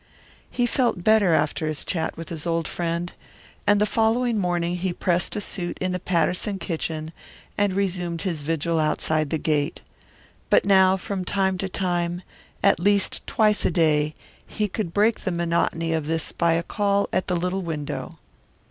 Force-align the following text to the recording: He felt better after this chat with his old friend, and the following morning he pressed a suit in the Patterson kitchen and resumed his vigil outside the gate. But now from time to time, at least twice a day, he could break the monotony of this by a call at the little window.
He 0.49 0.65
felt 0.65 1.03
better 1.03 1.31
after 1.33 1.67
this 1.67 1.85
chat 1.85 2.17
with 2.17 2.29
his 2.29 2.47
old 2.47 2.67
friend, 2.67 3.13
and 3.67 3.79
the 3.79 3.85
following 3.85 4.39
morning 4.39 4.77
he 4.77 4.93
pressed 4.93 5.35
a 5.35 5.39
suit 5.41 5.77
in 5.77 5.91
the 5.91 5.99
Patterson 5.99 6.57
kitchen 6.57 7.13
and 7.55 7.73
resumed 7.75 8.23
his 8.23 8.41
vigil 8.41 8.79
outside 8.79 9.29
the 9.29 9.37
gate. 9.37 9.81
But 10.49 10.65
now 10.65 10.97
from 10.97 11.23
time 11.23 11.59
to 11.59 11.69
time, 11.69 12.23
at 12.63 12.79
least 12.79 13.27
twice 13.27 13.63
a 13.63 13.69
day, 13.69 14.15
he 14.43 14.67
could 14.67 14.91
break 14.91 15.19
the 15.19 15.31
monotony 15.31 15.93
of 15.93 16.07
this 16.07 16.31
by 16.31 16.53
a 16.53 16.63
call 16.63 17.07
at 17.13 17.27
the 17.27 17.35
little 17.35 17.61
window. 17.61 18.17